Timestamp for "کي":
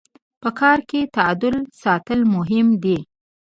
0.89-0.99